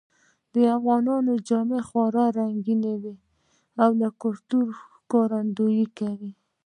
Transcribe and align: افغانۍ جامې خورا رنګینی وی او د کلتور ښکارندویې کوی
افغانۍ 0.77 1.35
جامې 1.47 1.79
خورا 1.87 2.25
رنګینی 2.37 2.95
وی 3.03 3.15
او 3.81 3.89
د 4.01 4.03
کلتور 4.21 4.67
ښکارندویې 4.79 5.85
کوی 5.97 6.31